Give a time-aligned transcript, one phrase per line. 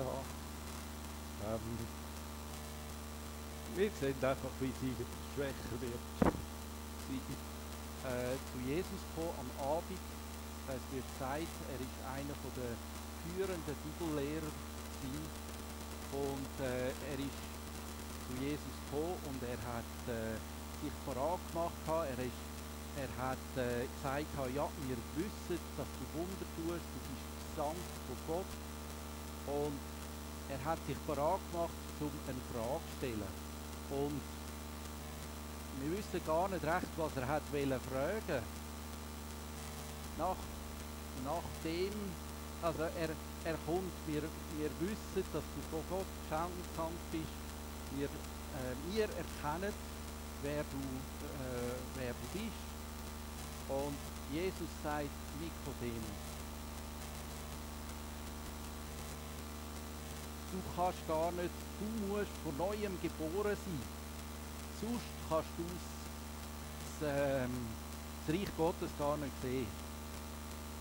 [0.00, 1.52] da.
[1.52, 1.78] Ähm,
[3.76, 4.94] wir sehen einfach, wie sie
[5.34, 6.34] schwächer wird.
[7.08, 7.44] Sie ist
[8.08, 10.04] äh, zu Jesus gekommen am Abend.
[10.68, 12.72] Es wird gesagt, er ist einer der
[13.24, 14.52] führenden Bibellehrer
[16.12, 17.42] und äh, er ist
[18.26, 20.38] zu Jesus gekommen und er hat äh,
[20.82, 21.74] sich vorangemacht.
[21.88, 22.42] Er, ist,
[22.96, 28.18] er hat äh, gesagt, ja, wir wissen, dass du Wunder tust, du bist gesandt von
[28.26, 28.69] Gott.
[29.46, 29.78] Und
[30.48, 33.32] er hat sich vorangemacht, um eine Frage zu stellen.
[33.90, 34.20] Und
[35.80, 38.42] wir wissen gar nicht recht, was er hat fragen
[40.18, 40.36] Nach,
[41.24, 41.92] Nachdem,
[42.62, 43.10] also er,
[43.44, 47.24] er kommt, wir, wir wissen, dass du von Gott gesandt bist.
[47.96, 49.74] Wir, äh, wir erkennen,
[50.42, 52.70] wer du, äh, wer du bist.
[53.68, 53.96] Und
[54.32, 55.08] Jesus sagt
[55.40, 56.29] Nikodemus,
[60.52, 63.82] du kannst gar nicht, du musst von neuem geboren sein.
[64.80, 65.64] Sonst kannst du
[67.00, 67.50] das, ähm,
[68.26, 69.66] das Reich Gottes gar nicht sehen.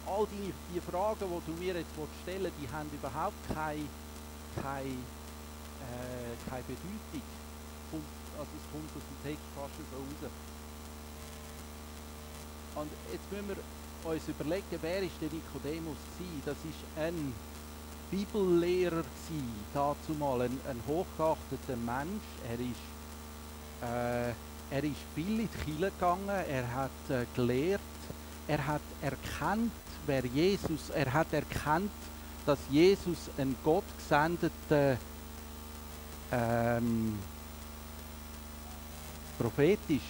[0.08, 1.92] All die, die Fragen, die du mir jetzt
[2.24, 3.86] stellen die haben überhaupt keine,
[4.56, 7.24] keine, äh, keine Bedeutung.
[8.38, 10.32] Also es kommt aus dem Text fast so raus.
[12.76, 16.42] Und jetzt müssen wir uns überlegen, wer ist der Nikodemus gewesen?
[16.46, 17.34] Das ist ein
[18.12, 22.24] Bibellehrer gewesen, dazu mal ein, ein hochgeachteter Mensch.
[22.50, 27.82] Er ist, äh, er ist viel in die Kirche gegangen, er hat äh, gelehrt,
[28.48, 29.72] er hat erkannt,
[30.06, 31.92] wer Jesus, er hat erkannt,
[32.46, 34.98] dass Jesus ein Gott gesendeter
[36.32, 37.20] ähm,
[39.38, 40.02] Prophet ist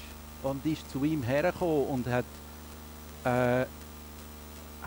[0.44, 2.26] und ist zu ihm hergekommen und hat,
[3.26, 3.66] äh,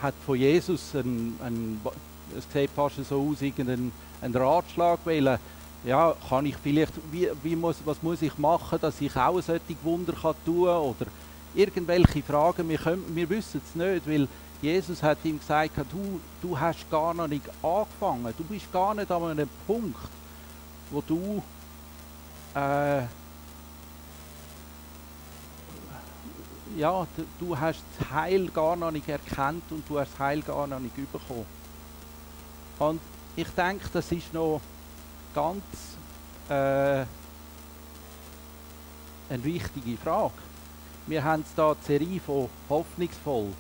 [0.01, 1.81] hat von Jesus ein, ein
[2.37, 5.39] es sieht fast so aus, irgendeinen einen Ratschlag wählen.
[5.85, 9.77] Ja, kann ich vielleicht, wie, wie muss, was muss ich machen, dass ich auch solche
[9.83, 10.77] Wunder kann tun kann?
[10.77, 11.07] Oder
[11.55, 14.29] irgendwelche Fragen, wir, können, wir wissen es nicht, weil
[14.61, 19.11] Jesus hat ihm gesagt, du, du hast gar noch nicht angefangen, du bist gar nicht
[19.11, 19.99] an einem Punkt,
[20.91, 21.43] wo du
[22.55, 23.03] äh,
[26.77, 27.07] ja,
[27.39, 30.79] du hast das Heil gar noch nicht erkannt und du hast das Heil gar noch
[30.79, 31.62] nicht bekommen.
[32.83, 33.01] Und
[33.37, 34.61] ich denke, das ist noch
[35.33, 35.63] ganz
[36.49, 37.05] äh,
[39.31, 40.33] eine wichtige Frage.
[41.07, 43.53] Wir haben hier die Serie von Hoffnungsvoll.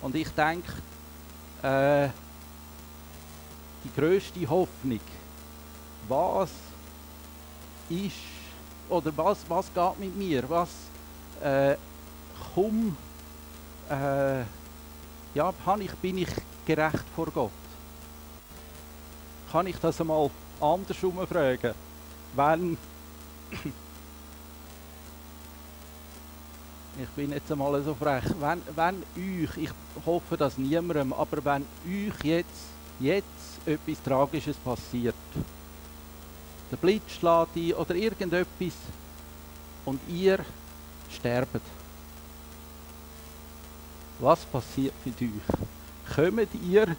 [0.00, 0.72] Und ich denke,
[1.62, 2.08] äh,
[3.84, 5.00] die größte Hoffnung,
[6.08, 6.50] was
[7.90, 8.16] ist,
[8.88, 10.70] oder was, was geht mit mir, was
[11.42, 11.76] äh,
[12.54, 12.96] komm,
[13.90, 14.40] äh,
[15.34, 15.52] ja,
[16.00, 16.28] bin ich
[16.64, 17.61] gerecht vor Gott
[19.52, 20.30] kann ich das einmal
[20.60, 21.74] andersrum fragen.
[22.34, 22.78] Wenn
[27.00, 29.70] ich bin jetzt einmal so frech, wenn, wenn euch, ich
[30.06, 32.48] hoffe das niemandem, aber wenn euch jetzt,
[32.98, 33.26] jetzt
[33.66, 35.14] etwas Tragisches passiert,
[36.70, 38.74] der Blitz schlägt ein oder irgendetwas
[39.84, 40.38] und ihr
[41.10, 41.60] sterbt,
[44.18, 46.14] was passiert mit euch?
[46.14, 46.96] Kommt ihr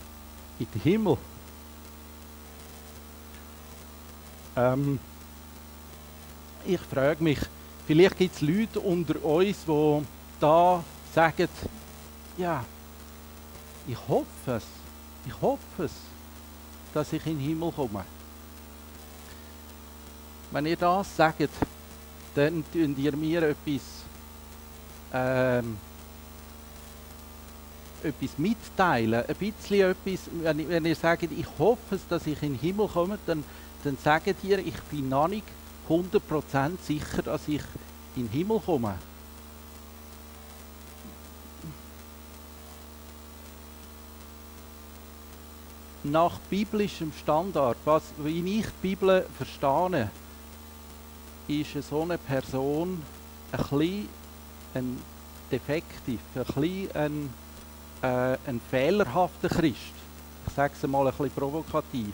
[0.59, 1.17] in den Himmel?
[4.55, 4.99] Ähm,
[6.65, 7.39] ich frage mich,
[7.85, 10.01] vielleicht gibt es Leute unter uns, die
[10.39, 10.83] da
[11.13, 11.49] sagen,
[12.37, 12.63] ja,
[13.87, 14.63] ich hoffe es,
[15.25, 15.91] ich hoffe es,
[16.93, 18.05] dass ich in den Himmel komme.
[20.51, 21.49] Wenn ihr das sagt,
[22.35, 23.81] dann tun ihr mir etwas,
[25.13, 25.77] ähm,
[28.03, 32.53] etwas mitteilen, ein bisschen etwas, wenn, wenn ihr sagt, ich hoffe es, dass ich in
[32.53, 33.43] den Himmel komme, dann
[33.83, 35.45] dann sagen dir, ich bin noch nicht
[35.89, 37.61] 100% sicher, dass ich
[38.15, 38.95] in den Himmel komme.
[46.05, 50.09] Nach biblischem Standard, was, wie ich die Bibel verstehe,
[51.47, 53.01] ist so eine Person
[53.51, 54.09] ein bisschen
[55.51, 57.33] defektiv, ein bisschen ein,
[58.01, 59.93] äh, ein fehlerhafter Christ.
[60.47, 62.13] Ich sage es mal ein bisschen provokativ.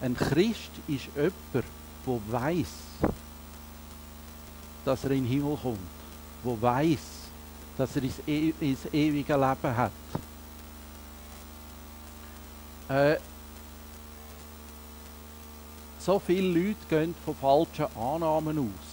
[0.00, 2.68] Ein Christ ist jemand, der weiß,
[4.84, 5.78] dass er in den Himmel kommt,
[6.44, 6.98] der weiß,
[7.78, 9.92] dass er e ins ewige Leben hat.
[12.88, 13.16] Äh,
[15.98, 18.86] so viele Leute gehen von falschen Annahmen aus.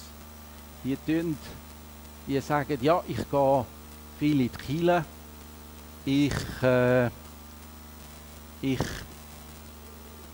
[0.84, 1.38] Die, tun,
[2.26, 3.66] die sagen, ja, ich gehe
[4.18, 5.06] viel in die Kirche,
[6.06, 7.08] ich, äh,
[8.62, 8.80] ich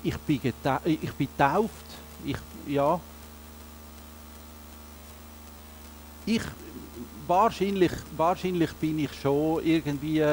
[0.04, 0.40] ich bin,
[0.86, 1.86] ich bin getauft.
[2.24, 2.38] Ich,
[2.68, 3.00] ja.
[6.26, 6.42] Ich,
[7.28, 10.24] wahrscheinlich, wahrscheinlich bin ich schon irgendwie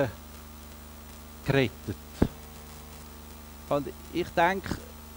[1.44, 1.96] gerettet.
[3.68, 4.76] Und ich denke,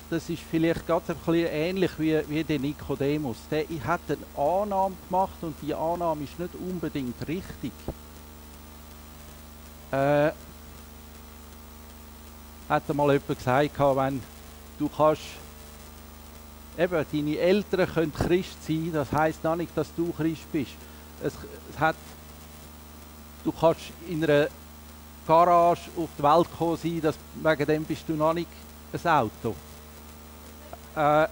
[0.09, 3.37] das ist vielleicht ganz ein bisschen ähnlich wie, wie der Nikodemus.
[3.51, 7.71] Der hat eine Annahme gemacht und die Annahme ist nicht unbedingt richtig.
[9.91, 10.31] Äh,
[12.67, 14.21] hat mal jemand gesagt, wenn
[14.79, 15.21] du kannst,
[16.77, 20.71] eben, deine Eltern können Christ sein, das heißt noch nicht, dass du Christ bist.
[21.21, 21.33] Es,
[21.69, 21.95] es hat,
[23.43, 24.47] du kannst in einer
[25.27, 28.49] Garage auf die Welt gekommen sein, dass, wegen dem bist du noch nicht
[28.91, 29.55] ein Auto.
[30.95, 31.27] Äh,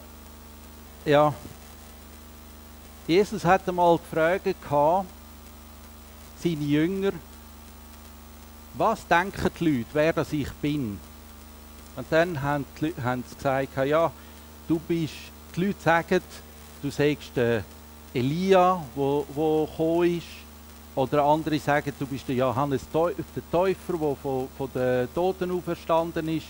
[1.05, 1.33] ja.
[3.07, 4.55] Jesus hat einmal gefragt,
[6.43, 7.13] seine Jünger,
[8.73, 10.99] was denken die Leute, wer das ich bin?
[11.97, 14.11] Und dann haben, die, haben sie gesagt, ja,
[14.67, 15.15] du bist,
[15.55, 16.21] die Leute sagen,
[16.83, 17.63] du sagst der
[18.13, 20.27] Elia, wo, wo gekommen ist.
[20.93, 23.13] Oder andere sagen, du bist der Johannes der
[23.51, 26.45] Täufer, der von, von den Toten auferstanden ist.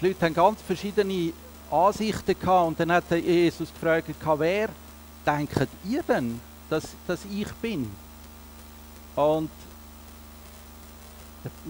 [0.00, 1.32] Die Leute haben ganz verschiedene
[1.68, 4.08] Ansichten gehabt und dann hat Jesus gefragt,
[4.38, 4.68] wer
[5.26, 7.90] denkt ihr denn, dass, dass ich bin?
[9.16, 9.50] Und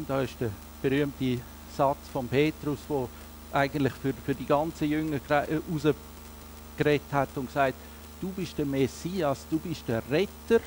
[0.06, 0.50] da ist der
[0.82, 1.40] berühmte
[1.76, 3.08] Satz von Petrus, wo
[3.52, 7.74] eigentlich für, für die ganzen Jünger rausgeredet hat und gesagt,
[8.20, 10.60] du bist der Messias, du bist der Retter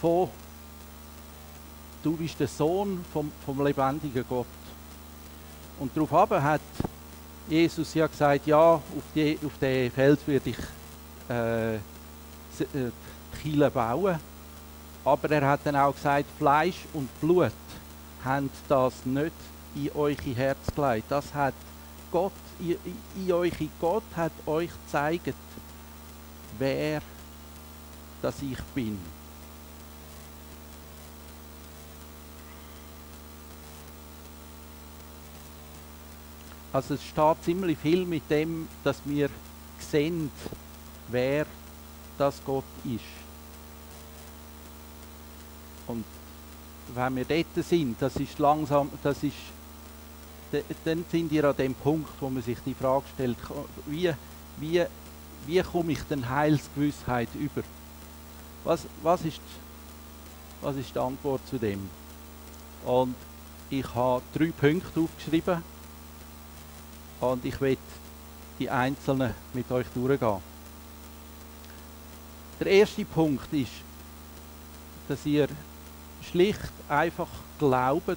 [0.00, 0.28] von,
[2.02, 4.46] du bist der Sohn vom, vom lebendigen Gott.
[5.78, 6.60] Und darauf hat
[7.48, 8.82] Jesus ja gesagt, ja, auf,
[9.14, 10.58] die, auf den Fels würde ich
[11.28, 11.78] äh, äh
[13.42, 14.18] Kiele bauen.
[15.04, 17.52] Aber er hat dann auch gesagt, Fleisch und Blut
[18.24, 19.32] haben das nicht
[19.74, 21.06] in euch Herz gelegt.
[21.10, 21.54] Das hat
[22.10, 22.76] Gott, in,
[23.16, 25.34] in euch Gott hat euch gezeigt,
[26.58, 27.02] wer
[28.22, 28.98] das ich bin.
[36.72, 39.30] Also es steht ziemlich viel mit dem, dass wir
[39.78, 40.28] sehen,
[41.08, 41.46] wer
[42.18, 43.04] das Gott ist.
[45.86, 46.04] Und
[46.94, 49.36] wenn wir dort sind, das ist langsam, das ist,
[50.84, 53.36] dann sind wir an dem Punkt, wo man sich die Frage stellt,
[53.86, 54.12] wie,
[54.58, 54.84] wie,
[55.46, 57.62] wie komme ich denn Heilsgewissheit über?
[58.64, 59.40] Was, was, ist,
[60.60, 61.88] was ist die Antwort zu dem?
[62.84, 63.14] Und
[63.70, 65.62] ich habe drei Punkte aufgeschrieben
[67.20, 67.78] und ich will
[68.58, 70.40] die einzelnen mit euch durchgehen.
[72.60, 73.72] Der erste Punkt ist,
[75.08, 75.48] dass ihr
[76.22, 77.28] schlicht einfach
[77.58, 78.16] glaubt,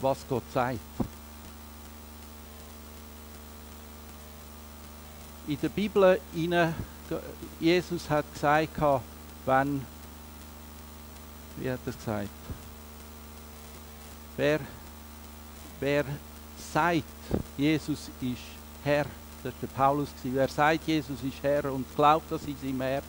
[0.00, 0.78] was Gott sagt.
[5.46, 6.18] In der Bibel,
[7.60, 8.80] Jesus hat gesagt,
[9.44, 9.84] wenn,
[11.58, 12.28] wie hat er gesagt,
[14.38, 14.60] wer,
[15.80, 16.04] wer
[16.72, 17.04] sagt,
[17.58, 18.40] Jesus ist
[18.82, 19.04] Herr,
[19.42, 23.04] das war der Paulus, wer sagt, Jesus ist Herr und glaubt das in seinem Herz,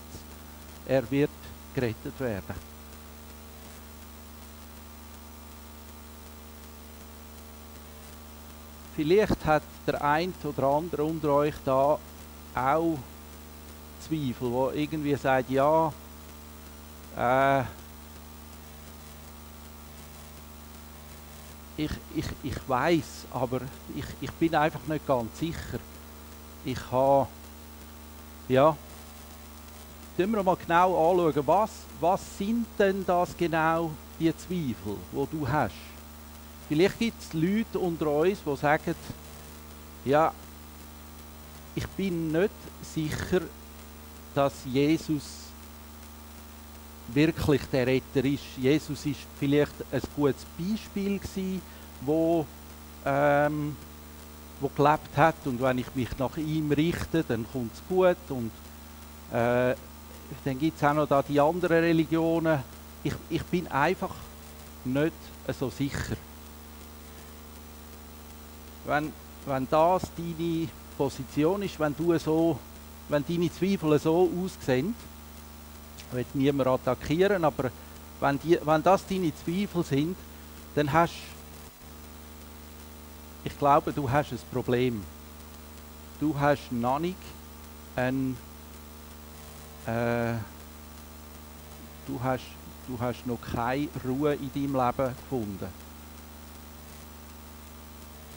[0.86, 1.30] er wird
[1.74, 2.76] gerettet werden.
[8.94, 11.98] Vielleicht hat der eine oder andere unter euch da
[12.56, 12.98] auch
[14.00, 15.92] Zweifel, wo irgendwie sagt, ja,
[17.18, 17.64] äh,
[21.78, 23.62] ich, ich, ich weiß, aber
[23.96, 25.80] ich, ich bin einfach nicht ganz sicher.
[26.64, 27.28] Ich habe,
[28.48, 28.76] ja,
[30.18, 35.48] schauen wir mal genau anschauen, was, was sind denn das genau, die Zweifel, die du
[35.48, 35.76] hast?
[36.68, 38.96] Vielleicht gibt es Leute unter uns, die sagen,
[40.06, 40.34] ja,
[41.76, 42.52] ich bin nicht
[42.82, 43.42] sicher,
[44.34, 45.24] dass Jesus
[47.10, 48.44] wirklich der Retter ist.
[48.58, 51.62] Jesus ist vielleicht ein gutes Beispiel gewesen,
[52.02, 52.46] wo,
[53.06, 53.76] ähm,
[54.60, 58.52] wo gelebt hat und wenn ich mich nach ihm richte, dann kommt es gut und
[59.32, 59.76] äh,
[60.44, 62.64] dann gibt es auch noch da die anderen Religionen.
[63.04, 64.16] Ich, ich bin einfach
[64.86, 65.14] nicht
[65.60, 66.16] so sicher.
[68.86, 69.12] Wenn,
[69.46, 72.58] wenn das deine Position ist, wenn du so,
[73.10, 74.96] wenn deine Zweifel so aussehen,
[75.98, 77.72] ich will niemand attackieren, aber
[78.20, 80.16] wenn, die, wenn das deine Zweifel sind,
[80.76, 81.14] dann hast
[83.46, 85.04] ich glaube, du hast ein Problem.
[86.20, 87.18] Du hast noch nicht
[87.96, 88.36] ein,
[89.86, 90.34] äh,
[92.08, 92.46] du, hast,
[92.88, 95.85] du hast noch keine Ruhe in deinem Leben gefunden.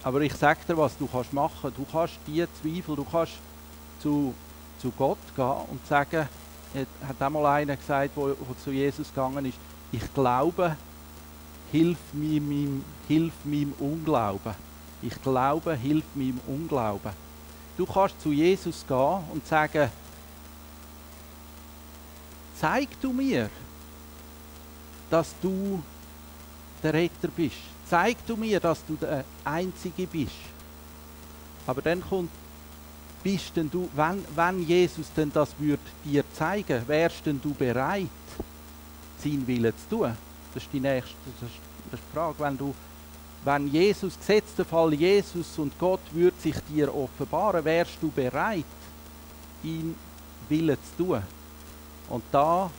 [0.09, 1.71] Aber ich sage dir, was du kannst machen.
[1.77, 3.35] Du kannst die Zweifel, du kannst
[4.01, 4.33] zu,
[4.81, 6.27] zu Gott gehen und sagen,
[7.07, 8.35] hat einmal einer gesagt, der
[8.65, 9.59] zu Jesus gegangen ist,
[9.93, 10.79] ich glaube,
[11.71, 14.55] hilf mir meinem, hilf meinem Unglauben.
[15.03, 17.13] Ich glaube, hilf meinem Unglauben.
[17.77, 19.91] Du kannst zu Jesus gehen und sagen,
[22.59, 23.51] zeig du mir,
[25.11, 25.83] dass du
[26.83, 27.78] der Retter bist.
[27.89, 30.33] Zeig du mir, dass du der Einzige bist.
[31.67, 32.31] Aber dann kommt,
[33.23, 38.09] bist denn du, wenn, wenn Jesus denn das würde dir zeigen, wärst denn du bereit,
[39.23, 40.17] seinen Willen zu tun?
[40.55, 41.59] Das ist die nächste das ist
[41.93, 42.39] die Frage.
[42.39, 42.75] Wenn, du,
[43.45, 48.65] wenn Jesus, gesetzt Fall Jesus und Gott würde sich dir offenbaren, wärst du bereit,
[49.63, 49.95] ihn
[50.49, 51.23] Willen zu tun?
[52.09, 52.71] Und da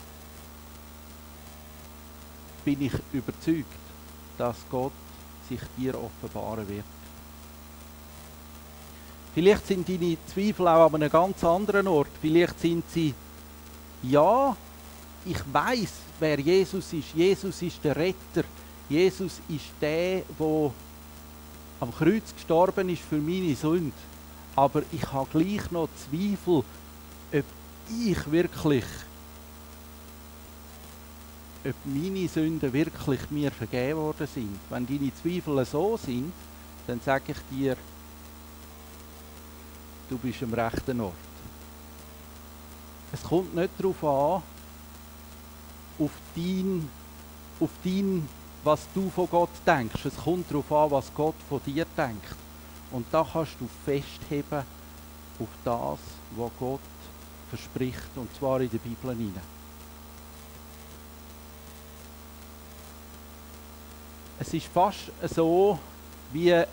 [2.63, 3.88] bin ich überzeugt,
[4.39, 4.93] dass Gott
[5.50, 6.86] sich dir offenbaren wird.
[9.36, 12.10] Vielleicht sind deine Zweifel auch an einem ganz anderen Ort.
[12.22, 13.13] Vielleicht sind sie,
[14.03, 14.55] ja,
[15.25, 17.13] ich weiß, wer Jesus ist.
[17.13, 18.43] Jesus ist der Retter.
[18.88, 20.72] Jesus ist der, der
[21.79, 23.91] am Kreuz gestorben ist für meine Sünde.
[24.55, 26.63] Aber ich habe gleich noch Zweifel,
[27.34, 27.46] ob
[28.01, 28.86] ich wirklich
[31.66, 34.60] ob meine Sünden wirklich mir vergeben worden sind.
[34.70, 36.32] Wenn deine Zweifel so sind,
[36.88, 37.75] dann sage ich dir,
[40.10, 41.13] du bist am rechten Ort.
[43.12, 44.44] Es kommt nicht darauf an,
[46.00, 46.88] auf dein,
[47.60, 48.28] auf dein,
[48.63, 50.06] was du von Gott denkst.
[50.06, 52.36] Es kommt darauf an, was Gott von dir denkt.
[52.92, 54.63] Und da kannst du festheben
[55.39, 56.00] auf das,
[56.38, 56.80] was Gott
[57.50, 59.59] verspricht, und zwar in der Bibel hinein.
[64.41, 65.77] Es ist fast so
[66.31, 66.65] wie äh,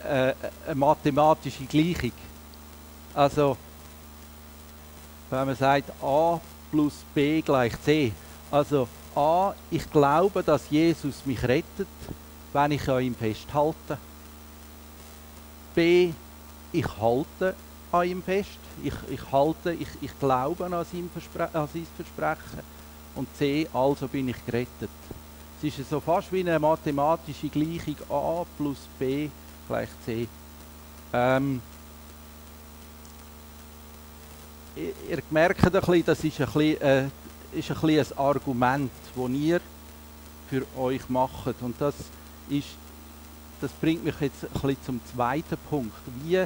[0.66, 2.12] eine mathematische Gleichung.
[3.12, 3.56] Also,
[5.30, 8.12] wenn man sagt, a plus b gleich c.
[8.52, 11.88] Also, a, ich glaube, dass Jesus mich rettet,
[12.52, 13.98] wenn ich an ihm festhalte.
[15.74, 16.12] b,
[16.72, 17.54] ich halte
[17.90, 18.58] an ihm fest.
[18.84, 21.10] Ich, ich halte, ich, ich glaube an sein,
[21.52, 22.60] an sein Versprechen.
[23.16, 24.90] Und c, also bin ich gerettet.
[25.62, 29.30] Es ist so fast wie eine mathematische Gleichung a plus b
[29.66, 30.28] gleich c.
[31.14, 31.62] Ähm,
[34.76, 37.06] ihr merkt ein bisschen, das ist ein bisschen, äh,
[37.52, 39.60] ist ein, bisschen ein Argument, das ihr
[40.50, 41.54] für euch macht.
[41.62, 41.94] Und das,
[42.50, 42.68] ist,
[43.58, 45.96] das bringt mich jetzt ein bisschen zum zweiten Punkt.
[46.22, 46.44] Wie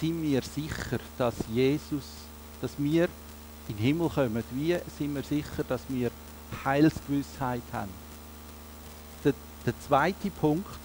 [0.00, 2.04] sind wir sicher, dass Jesus,
[2.62, 3.08] dass wir
[3.68, 4.44] in den Himmel kommen?
[4.52, 6.10] Wie sind wir sicher, dass wir
[6.64, 8.05] Heilsgewissheit haben?
[9.66, 10.78] Der zweite Punkt,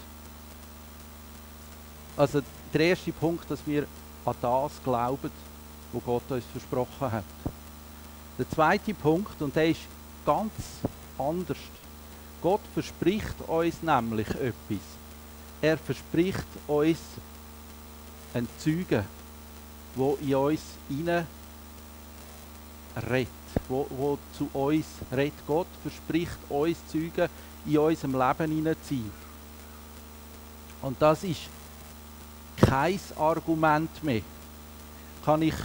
[2.18, 2.42] also
[2.74, 3.86] der erste Punkt, dass wir
[4.26, 5.32] an das glauben,
[5.94, 7.24] was Gott uns versprochen hat.
[8.40, 9.82] Der zweite Punkt, und der ist
[10.26, 10.52] ganz
[11.20, 11.58] anders.
[12.42, 14.80] Gott verspricht uns nämlich etwas.
[15.62, 16.98] Er verspricht uns
[18.34, 19.06] ein Zeugen,
[19.96, 21.28] wo in uns hinein
[23.12, 23.30] redet,
[23.68, 25.34] wo, wo zu uns redet.
[25.48, 27.30] Gott verspricht uns Zeugen,
[27.66, 29.12] in unserem Leben hineinziehen.
[30.82, 31.42] Und das ist
[32.58, 34.22] kein Argument mehr.
[35.24, 35.56] Kann ich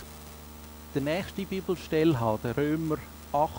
[0.95, 2.99] die nächste Bibelstelle haben, Römer
[3.33, 3.51] 8.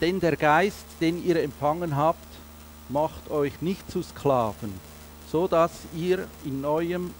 [0.00, 2.26] Denn der Geist, den ihr empfangen habt,
[2.88, 4.72] macht euch nicht zu Sklaven,
[5.30, 7.12] so dass ihr in neuem,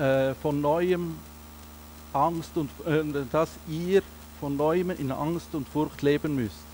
[0.00, 1.16] äh, von neuem
[2.12, 4.02] Angst und äh, dass ihr
[4.40, 6.64] von neuem in Angst und Furcht leben müsst.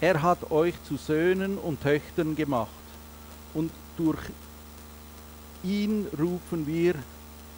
[0.00, 2.70] Er hat euch zu Söhnen und Töchtern gemacht
[3.52, 4.18] und durch
[5.62, 6.94] ihn rufen wir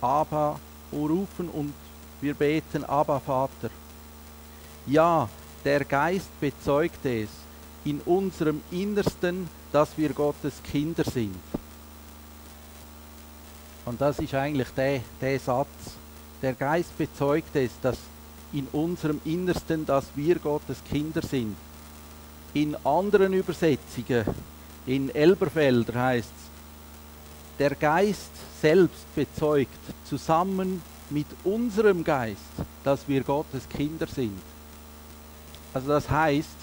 [0.01, 0.59] Abba,
[0.93, 1.73] rufen und
[2.21, 3.71] wir beten Abba Vater.
[4.87, 5.29] Ja,
[5.65, 7.29] der Geist bezeugt es
[7.85, 11.37] in unserem Innersten, dass wir Gottes Kinder sind.
[13.85, 15.69] Und das ist eigentlich der, der Satz,
[16.41, 17.99] der Geist bezeugt es, dass
[18.53, 21.57] in unserem Innersten, dass wir Gottes Kinder sind.
[22.55, 24.25] In anderen Übersetzungen,
[24.87, 32.41] in Elberfelder heißt es, der Geist selbst bezeugt zusammen mit unserem Geist,
[32.85, 34.41] dass wir Gottes Kinder sind.
[35.75, 36.57] Also das heißt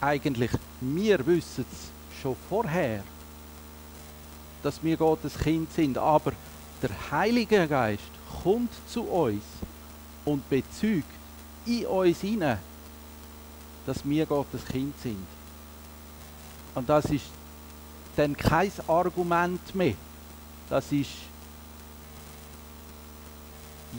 [0.00, 0.50] eigentlich,
[0.80, 3.02] wir wissen es schon vorher,
[4.62, 6.32] dass wir Gottes Kind sind, aber
[6.82, 8.10] der Heilige Geist
[8.42, 9.42] kommt zu uns
[10.24, 11.04] und bezeugt
[11.66, 12.58] in uns hinein,
[13.86, 15.26] dass wir Gottes Kind sind.
[16.74, 17.26] Und das ist
[18.16, 19.94] dann kein Argument mehr.
[20.68, 21.10] Das ist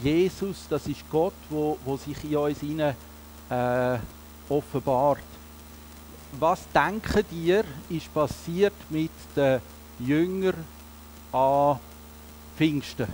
[0.01, 2.95] Jesus, das ist Gott, wo, wo sich in uns hinein,
[3.49, 3.97] äh,
[4.49, 5.19] offenbart.
[6.39, 9.61] Was denken ihr, ist passiert mit den
[9.99, 10.65] Jüngern
[11.31, 11.79] an
[12.55, 13.07] Pfingsten?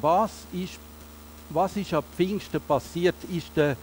[0.00, 0.78] Was ist,
[1.50, 3.16] was ist an Pfingsten passiert?
[3.30, 3.76] Ist der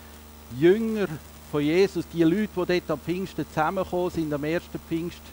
[0.58, 1.08] Jünger
[1.52, 5.24] von Jesus, die Leute, die dort am Pfingsten zusammengekommen sind, am ersten Pfingsttag,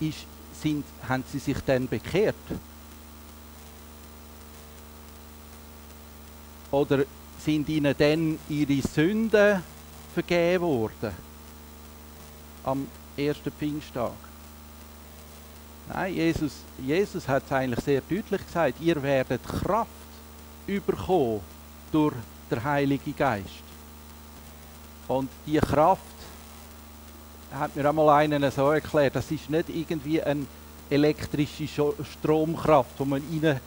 [0.00, 0.26] ist,
[0.60, 2.34] sind, haben sie sich dann bekehrt?
[6.70, 7.04] Oder
[7.38, 9.62] sind ihnen dann ihre Sünden
[10.14, 11.12] vergeben worden?
[12.64, 14.12] Am ersten Pfingsttag?
[15.92, 19.90] Nein, Jesus, Jesus hat es eigentlich sehr deutlich gesagt, ihr werdet Kraft
[20.66, 21.40] überkommen
[21.90, 22.14] durch
[22.50, 23.64] den Heiligen Geist.
[25.08, 26.02] Und die Kraft
[27.52, 30.46] hat mir einmal einen so erklärt, das ist nicht irgendwie eine
[30.88, 33.60] elektrische Stromkraft, wo man rein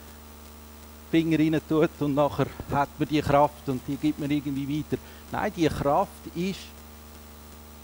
[1.11, 5.01] Finger rein tut und nachher hat man die Kraft und die gibt man irgendwie weiter.
[5.31, 6.59] Nein, die Kraft ist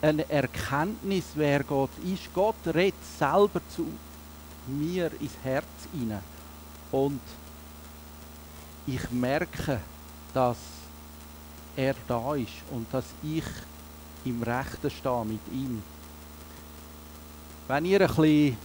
[0.02, 2.34] eine Erkenntnis, wer Gott ist.
[2.34, 3.88] Gott redet selber zu
[4.68, 6.24] mir ins Herz hinein.
[6.92, 7.22] Und
[8.88, 9.80] ich merke,
[10.34, 10.58] dass
[11.76, 13.46] er da ist und dass ich
[14.26, 15.82] im Rechten stehe mit ihm.
[17.68, 18.58] Wenn ihr ein bisschen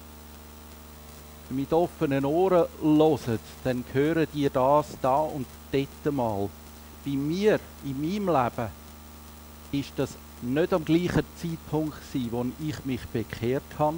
[1.50, 6.48] mit offenen Ohren hört, dann hören ihr das da und dort mal.
[7.04, 8.68] Bei mir, in meinem Leben,
[9.70, 10.10] ist das
[10.42, 13.96] nicht am gleichen Zeitpunkt gewesen, wo ich mich bekehrt habe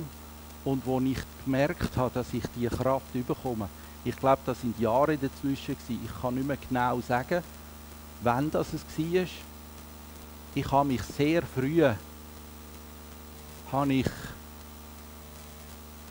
[0.64, 3.68] und wo ich gemerkt habe, dass ich die Kraft überkomme.
[4.04, 6.00] Ich glaube, das sind Jahre dazwischen gewesen.
[6.04, 7.42] Ich kann nicht mehr genau sagen,
[8.22, 9.26] wann das es war.
[10.54, 11.88] Ich habe mich sehr früh
[13.70, 14.06] habe ich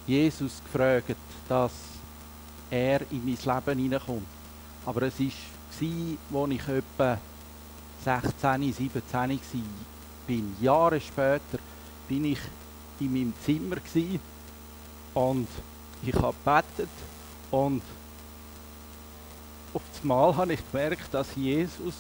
[0.06, 1.16] Jesus gefragt,
[1.50, 1.72] dass
[2.70, 4.28] er in mein Leben hineinkommt.
[4.86, 7.18] Aber es war, als ich etwa
[8.04, 9.30] 16, 17 war.
[10.62, 11.60] Jahre später
[12.08, 12.40] bin ich
[13.00, 13.78] in meinem Zimmer
[15.14, 15.48] und
[16.04, 16.90] ich habe gebetet
[17.52, 17.82] und
[19.74, 21.96] auf einmal habe ich gemerkt, dass Jesus,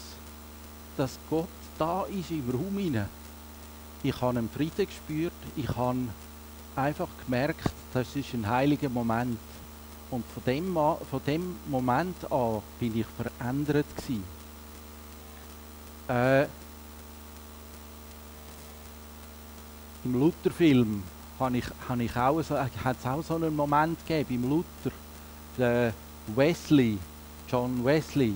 [0.95, 3.09] dass Gott da ist im Raum hinein.
[4.03, 5.97] Ich habe einen Frieden gespürt, ich habe
[6.75, 9.39] einfach gemerkt, das ist ein heiliger Moment.
[10.09, 14.23] Und von dem, von dem Moment an bin ich verändert gewesen.
[16.07, 16.47] Äh,
[20.07, 21.03] Im Lutherfilm
[21.37, 24.95] habe ich, habe ich auch hat es auch so einen Moment gegeben, beim Luther,
[25.57, 25.93] der
[26.33, 26.97] Wesley,
[27.49, 28.33] John Wesley,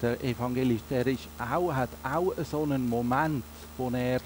[0.00, 3.42] der Evangelist, der ist auch, hat auch so einen Moment,
[3.76, 4.20] wo er,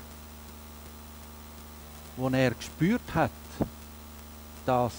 [2.19, 3.31] wo er gespürt hat,
[4.67, 4.93] dass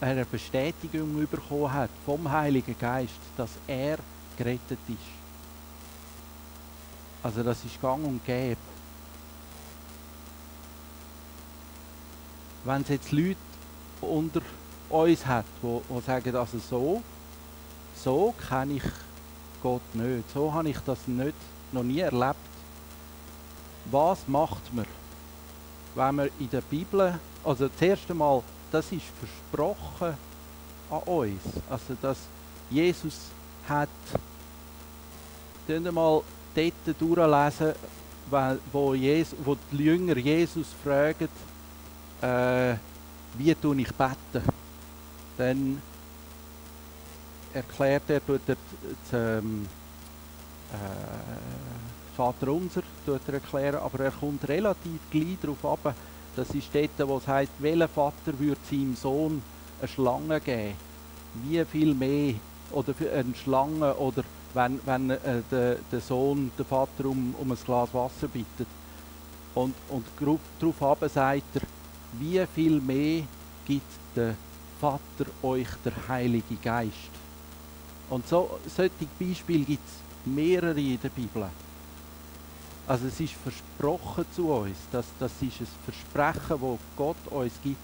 [0.00, 3.98] er eine Bestätigung bekommen hat vom Heiligen Geist, dass er
[4.38, 5.17] gerettet ist.
[7.22, 8.56] Also das ist gang und gäbe.
[12.64, 13.36] Wenn es jetzt Leute
[14.00, 14.40] unter
[14.88, 17.02] uns hat, die, sagen, also so,
[17.94, 18.82] so kenne ich
[19.62, 21.34] Gott nicht, so habe ich das nicht,
[21.72, 22.36] noch nie erlebt.
[23.90, 24.86] Was macht man,
[25.94, 30.16] wenn man in der Bibel, also das erste Mal, das ist versprochen
[30.90, 32.18] an uns, also dass
[32.70, 33.14] Jesus
[33.68, 33.88] hat,
[35.92, 36.22] mal
[36.54, 37.74] dort durchlesen,
[38.72, 41.28] wo, Jesus, wo die Jünger Jesus fragen,
[42.20, 42.74] äh,
[43.36, 44.42] wie tue ich beten?
[45.36, 45.82] Dann
[47.52, 49.66] erklärt er, tut er das, ähm,
[50.72, 55.94] äh, Vater unser tut er erklären, aber er kommt relativ gleich darauf ab,
[56.34, 59.42] das ist dort, wo es heißt, welcher Vater würde seinem Sohn
[59.80, 60.74] eine Schlange geben?
[61.44, 62.34] Wie viel mehr?
[62.70, 64.22] Oder eine Schlange oder
[64.54, 68.66] wenn, wenn äh, der, der Sohn den Vater um, um ein Glas Wasser bittet.
[69.54, 70.04] Und, und
[70.60, 71.62] darauf sagt er,
[72.18, 73.22] wie viel mehr
[73.66, 73.82] gibt
[74.14, 74.34] der
[74.80, 77.10] Vater euch der Heilige Geist.
[78.10, 81.46] Und so, solche Beispiele gibt es mehrere in der Bibel.
[82.86, 87.76] Also es ist versprochen zu uns, das, das ist ein Versprechen, das Gott uns gibt.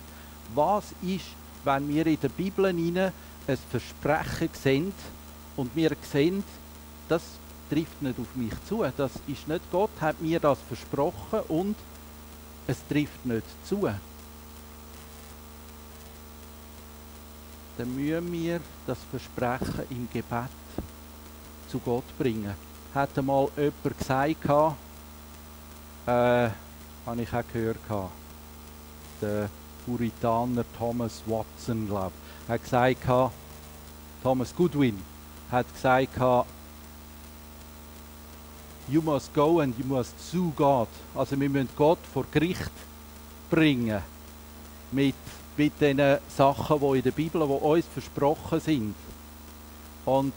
[0.54, 1.26] Was ist,
[1.64, 3.12] wenn wir in der Bibel ein
[3.70, 4.92] Versprechen sehen,
[5.56, 6.42] und wir sehen,
[7.08, 7.22] das
[7.70, 8.84] trifft nicht auf mich zu.
[8.96, 11.76] Das ist nicht Gott hat mir das versprochen und
[12.66, 13.90] es trifft nicht zu.
[17.76, 20.48] Dann müssen wir das Versprechen im Gebet
[21.68, 22.54] zu Gott bringen.
[22.94, 24.44] Hat einmal jemand gesagt,
[26.06, 26.50] äh,
[27.06, 27.78] habe ich auch gehört,
[29.20, 29.48] der
[29.84, 32.12] Puritaner Thomas Watson, glaube
[32.44, 33.32] ich, hat gesagt,
[34.22, 35.13] Thomas Goodwin
[35.54, 36.18] hat gesagt,
[38.88, 40.88] you must go and you must sue God.
[41.14, 42.72] Also wir müssen Gott vor Gericht
[43.48, 44.02] bringen
[44.92, 45.14] mit,
[45.56, 48.94] mit den Sachen, die in der Bibel, die uns versprochen sind.
[50.04, 50.34] Und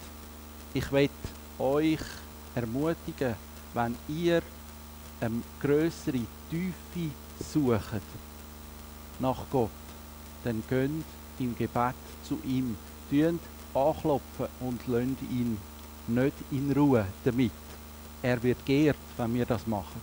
[0.74, 1.10] ich will
[1.60, 2.00] euch
[2.56, 3.36] ermutigen,
[3.74, 4.42] wenn ihr
[5.20, 7.12] eine größere Tiefe
[7.52, 8.02] sucht
[9.20, 9.70] nach Gott,
[10.44, 10.92] dann geht
[11.40, 12.78] im Gebet zu ihm,
[13.10, 13.42] tönt
[13.78, 15.58] anklopfen und lasst ihn
[16.08, 17.52] nicht in Ruhe damit.
[18.22, 20.02] Er wird geehrt, wenn wir das machen.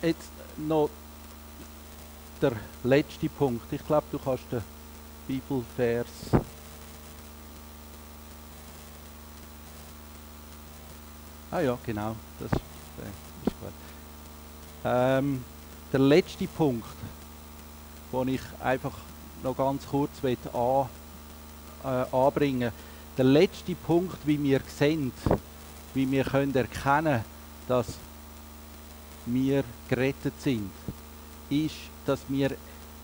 [0.00, 0.90] Jetzt noch
[2.40, 3.72] der letzte Punkt.
[3.72, 4.62] Ich glaube, du kannst den
[5.28, 6.08] Bibelvers.
[11.52, 12.60] Ah ja, genau, das ist
[13.60, 13.72] gut.
[14.84, 15.44] Ähm,
[15.92, 16.86] der letzte Punkt,
[18.12, 18.94] den ich einfach
[19.42, 20.88] noch ganz kurz an,
[21.84, 22.72] äh, anbringen
[23.16, 25.12] Der letzte Punkt, wie wir sehen,
[25.94, 27.24] wie wir können erkennen
[27.68, 27.86] dass
[29.26, 30.70] wir gerettet sind,
[31.48, 32.56] ist, dass wir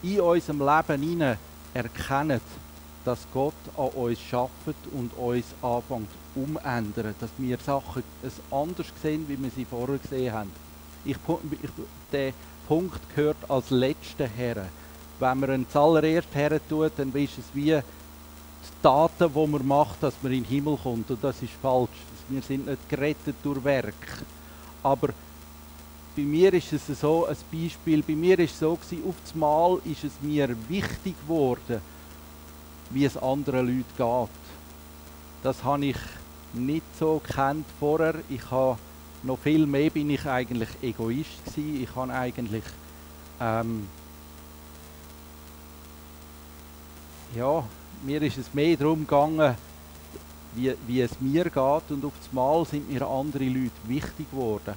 [0.02, 1.38] in unserem Leben hinein
[1.74, 2.40] erkennen,
[3.04, 8.02] dass Gott an uns schafft und uns anfängt umändern, dass wir Sachen
[8.50, 10.67] anders sehen, wie wir sie vorher gesehen haben.
[11.04, 11.70] Ich, ich,
[12.12, 12.32] der
[12.66, 14.68] Punkt gehört als letzter her.
[15.18, 20.02] Wenn man ihn zuallererst her tut, dann ist es wie die Taten, die man macht,
[20.02, 21.10] dass man in den Himmel kommt.
[21.10, 21.90] Und das ist falsch.
[22.28, 24.24] Wir sind nicht gerettet durch Werk.
[24.82, 25.08] Aber
[26.14, 29.78] bei mir ist es so, ein Beispiel, bei mir ist es so auf das Mal
[29.84, 31.80] ist es mir wichtig geworden,
[32.90, 34.38] wie es anderen Leuten geht.
[35.42, 35.96] Das habe ich
[36.52, 38.16] nicht so kennt vorher.
[38.28, 38.78] Ich habe
[39.22, 41.82] noch viel mehr bin ich eigentlich Egoist gewesen.
[41.82, 42.64] Ich habe eigentlich
[43.40, 43.86] ähm,
[47.34, 47.64] ja,
[48.04, 49.54] mir ist es mehr darum gegangen,
[50.54, 54.74] wie, wie es mir geht und auf das Mal sind mir andere Leute wichtig geworden.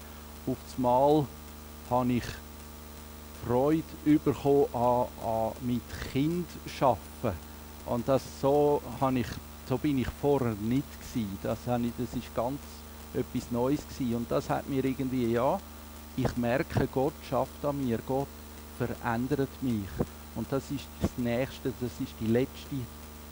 [0.47, 1.25] Auf das Mal
[1.89, 2.23] habe ich
[3.45, 6.47] Freude bekommen an, an mit Kind
[6.79, 7.37] arbeiten.
[7.85, 9.27] Und das so, habe ich,
[9.67, 11.37] so bin ich vorher nicht gewesen.
[11.41, 12.59] Das, habe ich, das ist ganz
[13.13, 14.15] etwas Neues gewesen.
[14.15, 15.59] Und das hat mir irgendwie, ja,
[16.17, 18.27] ich merke, Gott schafft an mir, Gott
[18.77, 19.87] verändert mich.
[20.35, 22.75] Und das ist das Nächste, das ist die letzte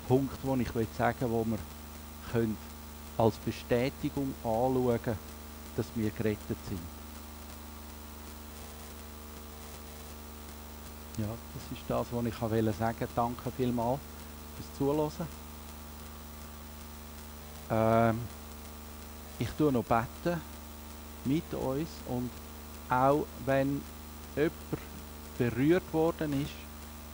[0.07, 1.59] Punkt, den ich sagen will, wo wir
[2.31, 2.57] können
[3.17, 5.17] als Bestätigung anschauen
[5.75, 6.79] dass wir gerettet sind.
[11.19, 13.07] Ja, das ist das, was ich sagen wollte.
[13.15, 13.99] Danke vielmals
[14.55, 15.27] fürs Zuhören.
[17.71, 18.19] Ähm,
[19.39, 20.41] ich tue noch beten
[21.25, 22.29] mit uns und
[22.89, 23.81] auch wenn
[24.35, 24.53] jemand
[25.37, 26.51] berührt worden ist,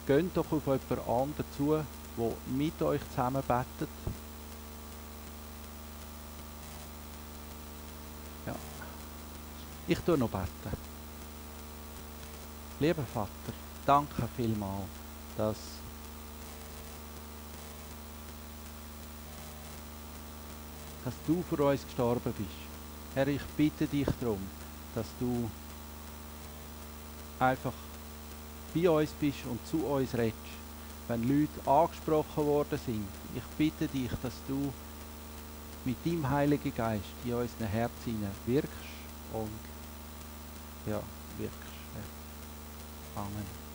[0.06, 1.84] geht doch auf jemand anderen zu,
[2.18, 3.88] der mit euch zusammen betet.
[8.46, 8.54] Ja.
[9.86, 10.76] Ich tue noch beten.
[12.80, 13.30] Lieber Vater,
[13.86, 14.84] danke vielmals,
[15.36, 15.56] dass
[21.06, 22.50] dass du für uns gestorben bist.
[23.14, 24.40] Herr, ich bitte dich darum,
[24.92, 25.48] dass du
[27.38, 27.72] einfach
[28.74, 30.34] bei uns bist und zu uns redest.
[31.06, 34.72] Wenn Leute angesprochen worden sind, ich bitte dich, dass du
[35.84, 38.72] mit deinem Heiligen Geist in unseren Herzen wirkst
[39.32, 41.00] und ja,
[41.38, 41.56] wirkst.
[43.14, 43.65] Amen.